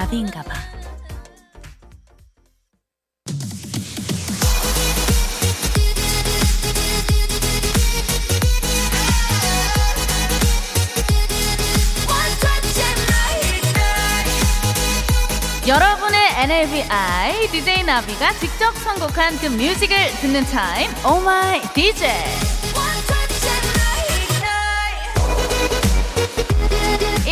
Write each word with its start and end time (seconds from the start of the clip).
주말엔 0.00 0.10
나비인가 0.10 0.42
봐. 0.42 0.54
여러분의 15.66 16.20
NLBI 16.44 17.48
DJ 17.52 17.84
나비가 17.84 18.32
직접 18.38 18.74
선곡한 18.78 19.38
그 19.38 19.46
뮤직을 19.46 19.96
듣는 20.20 20.44
타임 20.46 20.90
오마이 21.04 21.60
DJ 21.74 22.49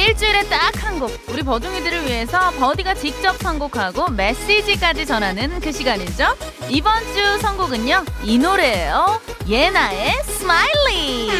일주일에 0.08 0.42
딱 0.48 0.72
한 0.82 0.98
곡 0.98 1.12
우리 1.28 1.42
버둥이들을 1.42 2.06
위해서 2.06 2.50
버디가 2.52 2.94
직접 2.94 3.36
선곡하고 3.36 4.10
메시지까지 4.10 5.04
전하는 5.04 5.60
그 5.60 5.70
시간이죠 5.70 6.24
이번 6.70 6.94
주 7.14 7.38
선곡은요 7.40 8.04
이 8.24 8.38
노래예요 8.38 9.20
예나의 9.46 10.14
SMILEY 10.24 11.30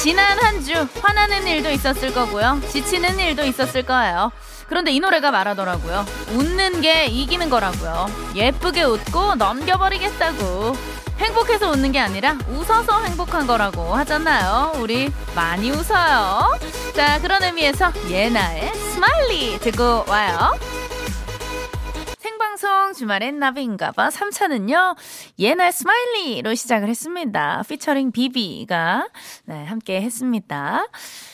지난 0.00 0.38
한 0.40 0.62
주 0.62 0.86
화나는 1.00 1.46
일도 1.46 1.70
있었을 1.70 2.12
거고요 2.12 2.60
지치는 2.70 3.18
일도 3.18 3.44
있었을 3.44 3.82
거예요 3.84 4.30
그런데 4.68 4.90
이 4.90 5.00
노래가 5.00 5.30
말하더라고요. 5.30 6.06
웃는 6.30 6.80
게 6.80 7.04
이기는 7.04 7.50
거라고요. 7.50 8.06
예쁘게 8.34 8.84
웃고 8.84 9.34
넘겨버리겠다고. 9.34 10.74
행복해서 11.22 11.70
웃는 11.70 11.92
게 11.92 12.00
아니라 12.00 12.36
웃어서 12.48 13.04
행복한 13.04 13.46
거라고 13.46 13.94
하잖아요. 13.94 14.72
우리 14.80 15.08
많이 15.36 15.70
웃어요. 15.70 16.58
자, 16.94 17.20
그런 17.20 17.42
의미에서 17.44 17.92
예나의 18.10 18.74
SMILEY 18.74 19.58
듣고 19.60 20.04
와요. 20.08 20.58
생방송 22.18 22.92
주말엔 22.92 23.38
나비인가봐 23.38 24.08
3차는요 24.08 24.96
예나 25.38 25.70
SMILEY로 25.70 26.54
시작을 26.54 26.88
했습니다 26.88 27.62
피처링 27.68 28.10
비비가 28.12 29.08
네, 29.46 29.64
함께 29.64 30.00
했습니다 30.00 30.86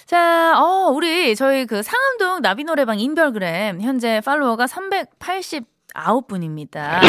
자, 0.06 0.54
어, 0.58 0.88
우리 0.90 1.36
저희 1.36 1.66
그 1.66 1.82
상암동 1.82 2.40
나비 2.40 2.64
노래방 2.64 2.98
인별그램 2.98 3.82
현재 3.82 4.22
팔로워가 4.24 4.64
389분입니다. 4.64 7.00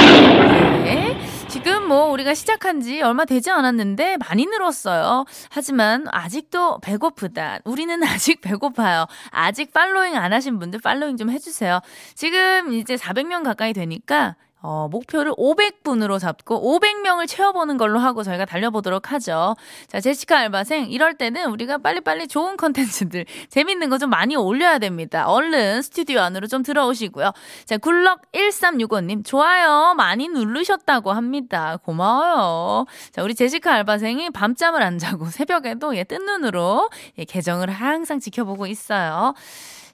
네. 0.84 1.29
지금 1.50 1.88
뭐 1.88 2.12
우리가 2.12 2.36
시작한 2.36 2.80
지 2.80 3.02
얼마 3.02 3.26
되지 3.26 3.50
않았는데 3.50 4.18
많이 4.18 4.46
늘었어요. 4.46 5.26
하지만 5.50 6.06
아직도 6.12 6.80
배고프다. 6.80 7.60
우리는 7.66 8.02
아직 8.06 8.42
배고파요. 8.42 9.08
아직 9.32 9.74
following 9.74 10.16
안 10.16 10.32
하신 10.32 10.60
분들 10.60 10.80
following 10.82 11.18
좀 11.18 11.32
해주세요. 11.32 11.80
지금 12.14 12.74
이제 12.74 12.96
400명 12.96 13.44
가까이 13.44 13.74
되니까 13.74 14.36
어, 14.62 14.90
목표를 14.92 15.32
500분으로 15.34 16.20
잡고 16.20 16.80
500명을 16.80 17.28
채워보는 17.28 17.78
걸로 17.78 18.00
하고 18.00 18.24
저희가 18.24 18.46
달려보도록 18.46 19.12
하죠. 19.14 19.56
자, 19.88 20.02
제시카 20.02 20.38
알바생, 20.40 20.90
이럴 20.92 21.14
때는 21.14 21.50
우리가 21.52 21.78
빨리빨리 21.78 22.28
좋은 22.28 22.58
컨텐츠들, 22.58 23.26
재밌는 23.50 23.90
거 23.90 24.00
좀 24.00 24.10
많이 24.10 24.36
올려야 24.36 24.80
됩니다. 24.80 25.28
얼른 25.28 25.82
스튜디오 25.82 26.22
안으로 26.22 26.48
좀 26.48 26.64
들어오시고요. 26.64 27.32
자, 27.66 27.78
굴럭 27.78 28.22
1365님, 28.32 29.26
좋아요. 29.26 29.94
많이 29.98 30.30
누르셨다고 30.30 31.12
합니다. 31.12 31.78
고마워요. 31.84 32.86
자, 33.12 33.22
우리 33.24 33.36
제시카 33.36 33.74
알바생이 33.74 34.30
밤잠을 34.32 34.82
안 34.82 34.98
자고 34.98 35.26
새벽에도 35.32 35.96
예, 35.98 36.04
뜬 36.06 36.26
눈으로 36.26 36.90
예, 37.18 37.26
계정을 37.26 37.70
항상 37.70 38.20
지켜보고 38.20 38.68
있어요. 38.68 39.34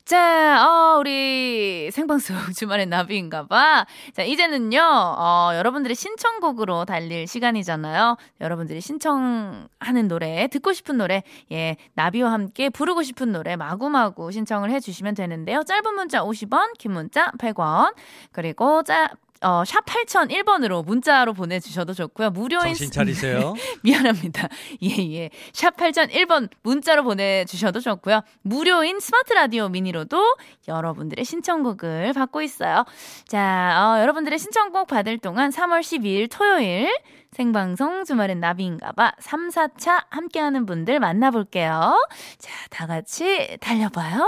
자, 0.05 0.63
어, 0.63 0.99
우리 0.99 1.89
생방송 1.91 2.35
주말의 2.55 2.85
나비인가봐. 2.85 3.87
자, 4.13 4.21
이제는요, 4.21 4.79
어, 4.79 5.49
여러분들의 5.55 5.95
신청곡으로 5.95 6.85
달릴 6.85 7.25
시간이잖아요. 7.25 8.15
여러분들이 8.39 8.81
신청하는 8.81 10.07
노래, 10.07 10.47
듣고 10.47 10.73
싶은 10.73 10.99
노래, 10.99 11.23
예, 11.51 11.77
나비와 11.95 12.31
함께 12.31 12.69
부르고 12.69 13.01
싶은 13.01 13.31
노래 13.31 13.55
마구마구 13.55 14.31
신청을 14.31 14.69
해주시면 14.69 15.15
되는데요. 15.15 15.63
짧은 15.63 15.95
문자 15.95 16.21
50원, 16.21 16.77
긴 16.77 16.91
문자 16.91 17.31
100원, 17.39 17.95
그리고 18.31 18.83
짜, 18.83 19.09
어, 19.41 19.63
샵 19.65 19.85
8001번으로 19.85 20.85
문자로 20.85 21.33
보내주셔도 21.33 21.93
좋고요. 21.93 22.29
무료인. 22.31 22.65
정신 22.67 22.91
차리세요. 22.91 23.53
미안합니다. 23.83 24.47
예, 24.83 24.89
예. 25.13 25.29
샵 25.53 25.75
8001번 25.75 26.49
문자로 26.63 27.03
보내주셔도 27.03 27.79
좋고요. 27.79 28.21
무료인 28.41 28.99
스마트 28.99 29.33
라디오 29.33 29.69
미니로도 29.69 30.37
여러분들의 30.67 31.23
신청곡을 31.25 32.13
받고 32.13 32.41
있어요. 32.41 32.85
자, 33.27 33.95
어, 33.97 34.01
여러분들의 34.01 34.39
신청곡 34.39 34.87
받을 34.87 35.17
동안 35.17 35.51
3월 35.51 35.81
12일 35.81 36.29
토요일 36.31 36.95
생방송 37.33 38.05
주말엔 38.05 38.39
나비인가봐 38.39 39.13
3, 39.19 39.49
4차 39.49 40.05
함께하는 40.09 40.65
분들 40.65 40.99
만나볼게요. 40.99 42.07
자, 42.37 42.51
다 42.69 42.87
같이 42.87 43.57
달려봐요. 43.59 44.25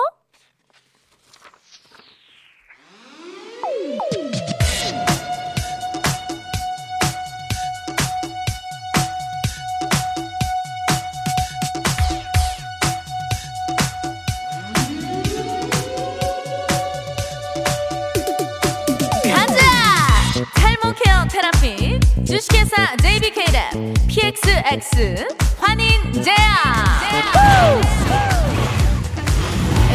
테라피 21.38 22.00
주식회사 22.25 22.96
JBK랩 22.96 24.08
PXX 24.08 25.28
환인 25.59 26.24
제야 26.24 26.36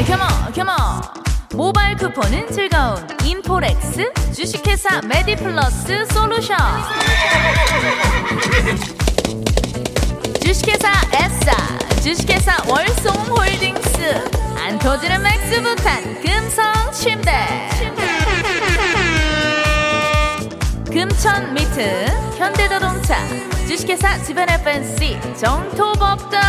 컴온 0.07 0.53
컴온 0.55 0.77
모바일 1.55 1.97
쿠폰은 1.97 2.49
즐거운 2.53 3.05
인포렉스 3.25 4.13
주식회사 4.33 5.01
메디플러스 5.03 6.07
솔루션. 6.13 6.57
주식회사 10.45 10.93
에싸 11.13 12.01
주식회사 12.03 12.57
월송홀딩스. 12.69 14.31
안 14.65 14.79
터지는 14.79 15.21
맥스부탄 15.21 16.23
금성 16.23 16.93
침대 16.93 18.12
금천 21.33 21.55
미트 21.55 22.07
현대자동차 22.37 23.17
주식회사 23.67 24.19
지벤 24.23 24.49
FNC 24.51 25.19
정토법당 25.37 26.41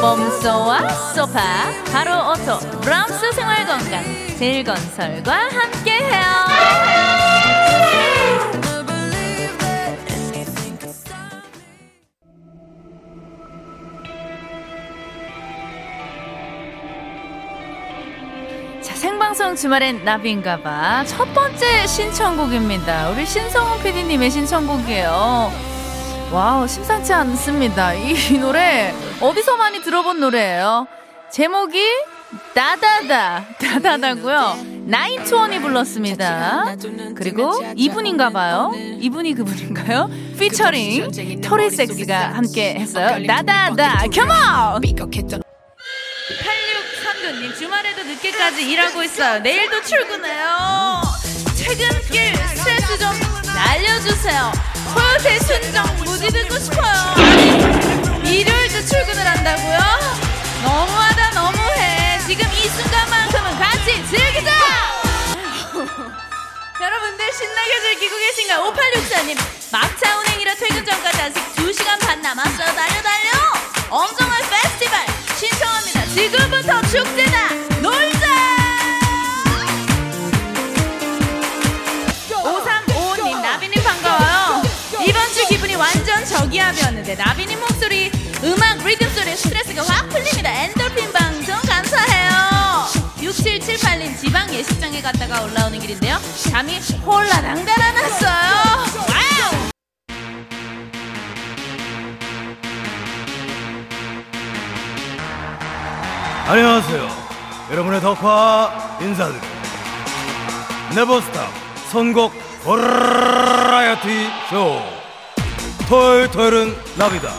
범소와 0.00 0.88
소파 1.14 1.40
바로 1.92 2.32
오토 2.32 2.58
브람스 2.80 3.32
생활건강 3.32 4.02
제일건설과 4.38 5.32
함께해요 5.32 6.31
생방송 19.52 19.56
주말엔 19.56 20.04
나비인가봐. 20.04 21.04
첫 21.04 21.32
번째 21.34 21.86
신청곡입니다. 21.86 23.10
우리 23.10 23.26
신성훈 23.26 23.82
PD님의 23.82 24.30
신청곡이에요. 24.30 25.52
와우, 26.32 26.66
심상치 26.66 27.12
않습니다. 27.12 27.92
이, 27.94 28.12
이 28.12 28.38
노래, 28.38 28.94
어디서 29.20 29.56
많이 29.56 29.80
들어본 29.80 30.20
노래예요. 30.20 30.86
제목이, 31.30 31.78
다다다, 32.54 33.44
다다다고요 33.58 34.56
나인투원이 34.86 35.60
불렀습니다. 35.60 36.74
그리고 37.14 37.52
이분인가봐요. 37.76 38.72
이분이 38.74 39.34
그분인가요? 39.34 40.10
피처링, 40.38 41.40
토리 41.42 41.70
섹스가 41.70 42.34
함께 42.34 42.74
했어요. 42.74 43.26
다다다, 43.26 44.06
come 44.12 44.86
on! 44.86 45.42
8639님 47.62 47.72
주말에도 47.72 48.02
늦게까지 48.02 48.68
일하고 48.70 49.02
있어요. 49.04 49.38
내일도 49.38 49.80
출근해요. 49.82 51.02
퇴근길 51.56 52.34
스트레스 52.56 52.98
좀 52.98 53.12
날려주세요. 53.54 54.52
소요태 54.92 55.38
순정 55.38 55.96
무지 55.98 56.26
듣고 56.28 56.58
싶어요. 56.58 57.14
일요일도 58.24 58.84
출근을 58.84 59.26
한다고요? 59.26 59.78
너무하다 60.64 61.30
너무해. 61.30 62.18
지금 62.26 62.46
이 62.52 62.68
순간만큼은 62.68 63.58
같이 63.58 64.08
즐기자! 64.10 64.50
여러분들 66.82 67.32
신나게 67.32 67.80
즐기고 67.82 68.16
계신가요? 68.16 68.72
5864님 68.74 69.38
막차 69.70 70.18
운행이라 70.18 70.54
퇴근 70.56 70.84
전까지 70.84 71.22
아직 71.22 71.61
확 89.88 90.08
풀립니다 90.08 90.50
엔돌핀 90.50 91.12
방송 91.12 91.54
감사해요 91.62 92.32
6778님 93.18 94.18
지방 94.18 94.52
예식장에 94.52 95.00
갔다가 95.00 95.42
올라오는 95.42 95.78
길인데요 95.78 96.18
잠이 96.50 96.78
홀라당 97.04 97.64
달아났어요 97.64 98.30
와우 99.08 99.72
안녕하세요. 106.52 107.08
여러분의 107.70 108.00
덕화 108.02 108.98
인사드립니다. 109.00 109.48
never 110.94 111.24
stop 111.24 111.48
선곡 111.90 112.32
버라이어티 112.64 114.28
쇼. 114.50 114.82
토요일 115.88 116.30
토요일은 116.30 116.76
나비다. 116.98 117.30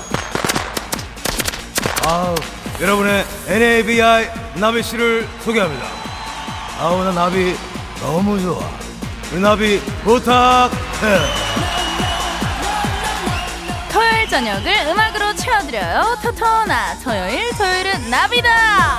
아 2.05 2.35
여러분의 2.81 3.25
NABI 3.47 4.29
나비 4.55 4.83
씨를 4.83 5.27
소개합니다. 5.43 5.85
아우 6.79 7.03
나 7.03 7.11
나비 7.11 7.55
너무 8.01 8.39
좋아. 8.41 8.59
우리 9.31 9.39
나비 9.39 9.79
부탁해. 10.03 10.73
토요일 13.91 14.27
저녁을 14.27 14.87
음악으로 14.87 15.35
채워드려요 15.35 16.17
토토나 16.23 16.95
토요일 17.03 17.51
토요일은 17.55 18.09
나비다 18.09 18.97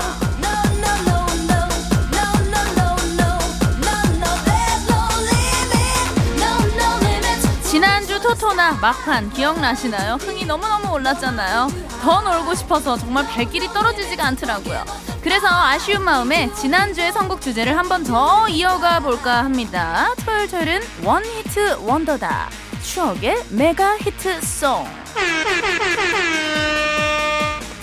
지난주 7.65 8.21
토토나 8.21 8.73
막판 8.75 9.31
기억나시나요? 9.33 10.15
흥이 10.21 10.45
너무너무 10.45 10.93
올랐잖아요 10.93 11.69
더 12.05 12.21
놀고 12.21 12.55
싶어서 12.55 12.97
정말 12.99 13.27
발길이 13.27 13.69
떨어지지가 13.69 14.25
않더라고요 14.27 14.85
그래서 15.23 15.47
아쉬운 15.49 16.03
마음에 16.05 16.53
지난주의 16.55 17.11
선곡 17.13 17.41
주제를 17.41 17.77
한 17.79 17.89
번 17.89 18.05
더 18.05 18.47
이어가 18.49 19.01
볼까 19.01 19.39
합니다 19.45 20.13
토요일 20.25 20.49
토요일은 20.51 20.81
원히트 21.03 21.79
원더다 21.81 22.49
추억의 22.83 23.45
메가 23.51 23.97
히트송 23.99 24.87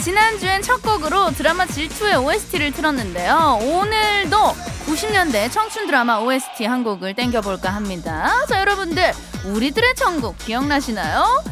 지난주엔 0.01 0.61
첫 0.63 0.81
곡으로 0.81 1.31
드라마 1.31 1.65
질투의 1.67 2.15
OST를 2.15 2.71
틀었는데요. 2.71 3.59
오늘도 3.61 4.37
90년대 4.87 5.51
청춘 5.51 5.85
드라마 5.85 6.17
OST 6.17 6.65
한 6.65 6.83
곡을 6.83 7.13
땡겨볼까 7.13 7.69
합니다. 7.69 8.31
자, 8.49 8.59
여러분들, 8.61 9.13
우리들의 9.45 9.93
천국 9.95 10.35
기억나시나요? 10.39 11.43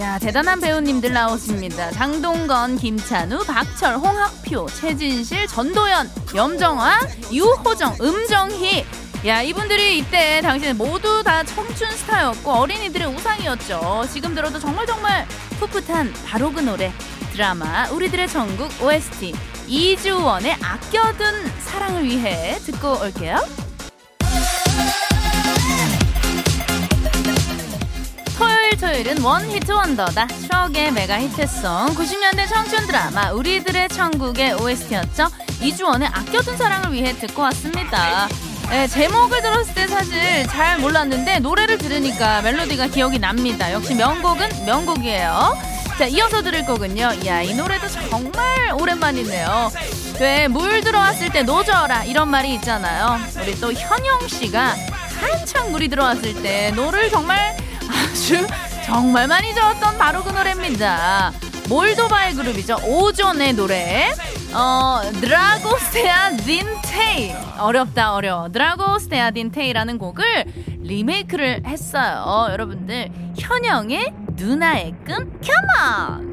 야, 0.00 0.18
대단한 0.18 0.58
배우님들 0.58 1.12
나오십니다. 1.12 1.90
장동건, 1.90 2.78
김찬우, 2.78 3.44
박철, 3.44 3.96
홍학표, 3.96 4.66
최진실, 4.66 5.46
전도연, 5.46 6.10
염정아, 6.34 6.98
유호정, 7.30 7.98
음정희, 8.00 8.86
야 9.26 9.42
이분들이 9.42 9.98
이때 9.98 10.40
당시에 10.40 10.72
모두 10.72 11.22
다 11.22 11.44
청춘 11.44 11.90
스타였고 11.90 12.50
어린이들의 12.50 13.06
우상이었죠. 13.06 14.06
지금 14.10 14.34
들어도 14.34 14.58
정말 14.58 14.86
정말 14.86 15.26
풋풋한 15.60 16.12
바로 16.26 16.50
그 16.50 16.60
노래 16.60 16.92
드라마 17.32 17.88
우리들의 17.90 18.26
전국 18.28 18.68
OST 18.82 19.32
이주원의 19.68 20.56
아껴둔 20.60 21.46
사랑을 21.60 22.04
위해 22.04 22.58
듣고 22.64 23.00
올게요. 23.00 23.36
토요일 28.72 29.04
토요일은 29.04 29.22
원 29.22 29.50
히트 29.50 29.70
원더다 29.70 30.26
추억의 30.26 30.92
메가 30.92 31.20
히트송 31.20 31.88
90년대 31.94 32.48
청춘 32.48 32.86
드라마 32.86 33.32
우리들의 33.32 33.88
천국의 33.88 34.54
OST였죠 34.54 35.28
이주원의 35.60 36.08
아껴둔 36.08 36.56
사랑을 36.56 36.92
위해 36.92 37.12
듣고 37.12 37.42
왔습니다 37.42 38.28
네, 38.70 38.86
제목을 38.86 39.42
들었을 39.42 39.74
때 39.74 39.86
사실 39.86 40.46
잘 40.46 40.78
몰랐는데 40.78 41.40
노래를 41.40 41.76
들으니까 41.76 42.40
멜로디가 42.40 42.86
기억이 42.86 43.18
납니다. 43.18 43.70
역시 43.70 43.94
명곡은 43.94 44.64
명곡이에요. 44.64 45.54
자, 45.98 46.06
이어서 46.06 46.40
들을 46.40 46.64
곡은요. 46.64 47.12
이야, 47.22 47.42
이 47.42 47.52
노래도 47.52 47.86
정말 47.88 48.72
오랜만이네요. 48.80 49.70
왜, 50.20 50.48
물 50.48 50.80
들어왔을 50.80 51.30
때 51.30 51.42
노 51.42 51.54
저어라. 51.54 52.04
이런 52.04 52.28
말이 52.30 52.54
있잖아요. 52.54 53.18
우리 53.42 53.60
또 53.60 53.74
현영 53.74 54.26
씨가 54.26 54.74
한창 55.20 55.70
물이 55.70 55.88
들어왔을 55.88 56.40
때 56.42 56.70
노를 56.70 57.10
정말 57.10 57.54
아주 58.22 58.46
정말 58.84 59.26
많이 59.26 59.52
저었던 59.52 59.98
바로 59.98 60.22
그 60.22 60.30
노래입니다. 60.30 61.32
몰도바의 61.68 62.34
그룹이죠. 62.34 62.76
오존의 62.86 63.54
노래. 63.54 64.12
어, 64.54 65.00
Dragostea 65.20 66.36
Din 66.36 66.78
Tei. 66.78 67.34
어렵다, 67.58 68.14
어려워. 68.14 68.48
Dragostea 68.48 69.32
Din 69.32 69.49
Tei라는 69.49 69.98
곡을 69.98 70.44
리메이크를 70.82 71.62
했어요. 71.66 72.46
여러분들, 72.52 73.10
현영의 73.36 74.12
누나의 74.36 74.94
끔, 75.04 75.40
컴온! 75.76 76.32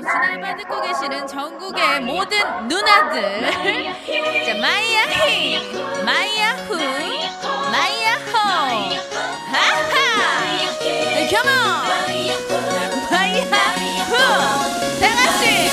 지난번 0.00 0.56
듣고 0.56 0.80
계시는 0.80 1.26
전국의 1.26 2.00
모든 2.00 2.38
누나들. 2.68 3.50
자, 3.50 4.54
마이야 4.60 5.02
히, 5.24 5.58
마이야 6.04 6.52
후, 6.68 6.76
마이야 7.70 8.14
호. 8.32 8.38
하하! 9.50 10.44
네, 10.80 11.28
come 11.28 11.48
on! 11.48 11.58
마이야 13.10 13.44
후! 14.04 14.12
다 15.00 15.04
같이! 15.14 15.68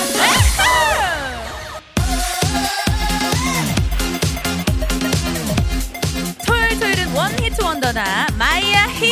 토요일 6.45 6.79
토요일은 6.79 7.13
one 7.15 7.38
hit 7.38 7.61
wonder다. 7.63 8.27
마이야 8.37 8.85
히, 8.99 9.04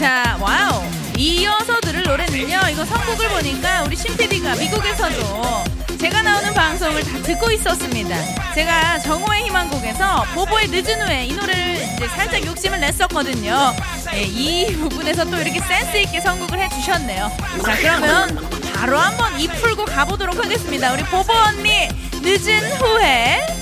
자, 0.00 0.38
와우. 0.40 0.82
이어서 1.18 1.78
들을 1.82 2.02
노래는요. 2.02 2.58
이거 2.70 2.86
선곡을 2.86 3.28
보니까 3.28 3.82
우리 3.82 3.94
신 3.94 4.16
PD가 4.16 4.54
미국에서도 4.54 5.64
제가 5.98 6.22
나오는 6.22 6.54
방송을 6.54 7.04
다 7.04 7.18
듣고 7.18 7.50
있었습니다. 7.50 8.16
제가 8.54 8.98
정호의 9.00 9.42
희망곡에서 9.44 10.24
보보의 10.34 10.68
늦은 10.68 11.06
후에 11.06 11.26
이 11.26 11.34
노래를 11.34 11.74
이제 11.74 12.08
살짝 12.16 12.46
욕심을 12.46 12.80
냈었거든요. 12.80 13.74
네, 14.10 14.22
이 14.22 14.74
부분에서 14.78 15.26
또 15.26 15.36
이렇게 15.36 15.60
센스 15.60 15.98
있게 15.98 16.22
선곡을 16.22 16.58
해주셨네요. 16.58 17.30
자, 17.62 17.76
그러면 17.76 18.48
바로 18.74 18.98
한번 18.98 19.38
이 19.38 19.48
풀고 19.48 19.84
가보도록 19.84 20.42
하겠습니다. 20.42 20.94
우리 20.94 21.02
보보 21.04 21.30
언니 21.30 21.88
늦은 22.22 22.72
후에 22.78 23.59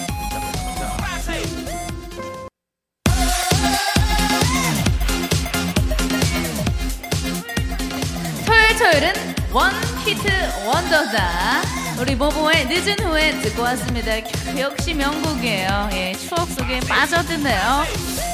원 9.50 9.72
히트 10.04 10.28
원더다. 10.66 11.62
우리 11.98 12.14
모모의 12.14 12.66
늦은 12.66 13.00
후에 13.00 13.40
듣고 13.40 13.62
왔습니다. 13.62 14.12
역시 14.58 14.94
명곡이에요. 14.94 15.88
예, 15.92 16.12
추억 16.12 16.48
속에 16.50 16.80
빠져드네요. 16.80 17.84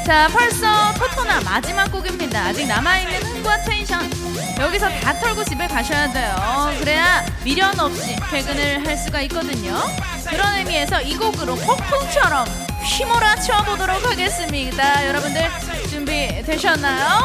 자, 0.04 0.28
벌써 0.32 0.92
토토나 0.94 1.40
마지막 1.42 1.90
곡입니다. 1.90 2.46
아직 2.46 2.66
남아있는 2.66 3.22
흥과 3.22 3.62
텐션. 3.62 4.10
여기서 4.58 4.88
다 5.00 5.18
털고 5.18 5.44
집에 5.44 5.66
가셔야 5.66 6.12
돼요. 6.12 6.74
그래야 6.78 7.24
미련 7.42 7.78
없이 7.78 8.16
퇴근을 8.30 8.86
할 8.86 8.96
수가 8.96 9.22
있거든요. 9.22 9.80
그런 10.28 10.56
의미에서 10.58 11.00
이 11.00 11.16
곡으로 11.16 11.54
폭풍처럼 11.54 12.46
휘몰아쳐 12.84 13.64
보도록 13.64 14.04
하겠습니다. 14.04 15.06
여러분들 15.06 15.50
준비되셨나요? 15.88 17.22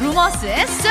루머스의 0.00 0.66
송! 0.66 0.90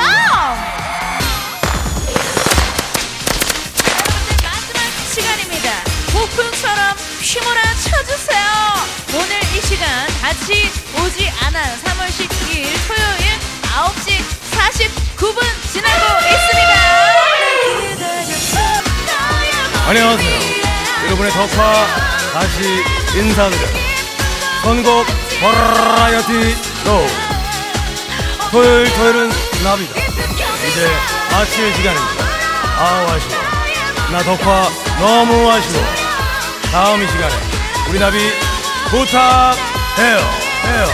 같이 10.47 10.71
오지 11.03 11.29
않아요. 11.41 11.75
3월 11.83 12.07
12일 12.07 12.63
토요일 12.87 13.35
9시 13.63 14.07
49분 14.55 15.43
지나고 15.73 16.03
있습니다. 16.25 16.71
안녕하세요. 19.87 20.39
여러분의 21.03 21.31
덕화 21.33 21.87
다시 22.31 22.83
인사드려 23.17 23.67
선곡 24.63 25.05
버라이어티 25.41 26.31
로 26.85 27.05
토요일 28.51 28.93
토요일은 28.93 29.29
나비다. 29.65 29.99
이제 30.65 30.89
아침의 31.33 31.73
시간입니다. 31.73 32.23
아우 32.77 33.05
아쉬워. 33.09 33.41
나 34.13 34.23
덕화 34.23 34.69
너무 34.97 35.51
아쉬워. 35.51 35.83
다음 36.71 37.03
이 37.03 37.07
시간에 37.07 37.35
우리 37.89 37.99
나비 37.99 38.17
부탁 38.89 39.76
해요. 39.97 40.17
해요. 40.65 40.87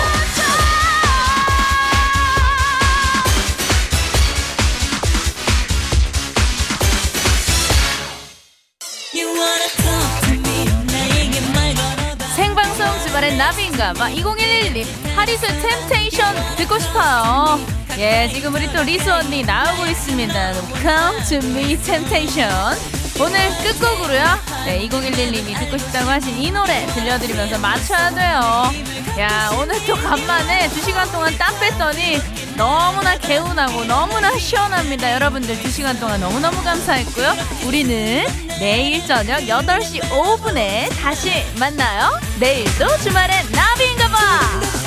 생방송 12.35 12.85
주말엔 13.05 13.37
나비인가 13.37 13.93
봐. 13.93 14.09
2011님 14.09 14.85
하리수 15.15 15.45
Temptation 15.47 16.55
듣고 16.55 16.79
싶어요. 16.79 17.59
예 17.97 18.29
지금 18.33 18.55
우리 18.55 18.71
또 18.73 18.81
리수 18.83 19.09
언니 19.09 19.43
나오고 19.43 19.85
있습니다. 19.85 20.53
Come 20.81 21.23
to 21.27 21.49
me 21.49 21.77
temptation 21.77 23.02
오늘 23.19 23.49
끝곡으로요. 23.63 24.23
네 24.65 24.87
2011님이 24.87 25.57
듣고 25.59 25.77
싶다고 25.77 26.09
하신 26.09 26.37
이 26.41 26.51
노래 26.51 26.85
들려드리면서 26.87 27.59
마쳐야 27.59 28.09
돼요. 28.09 28.71
야 29.19 29.51
오늘 29.59 29.75
또 29.85 29.95
간만에 29.95 30.67
2시간 30.69 31.11
동안 31.11 31.37
땀 31.37 31.57
뺐더니 31.59 32.19
너무나 32.55 33.17
개운하고 33.17 33.85
너무나 33.85 34.35
시원합니다. 34.37 35.13
여러분들 35.13 35.55
2시간 35.61 35.99
동안 35.99 36.19
너무너무 36.19 36.63
감사했고요. 36.63 37.33
우리는 37.65 38.25
내일 38.59 39.05
저녁 39.05 39.39
8시 39.41 40.01
5분에 40.09 40.89
다시 41.01 41.31
만나요. 41.59 42.19
내일도 42.39 42.87
주말엔 42.99 43.51
나비인가 43.51 44.07
봐 44.07 44.82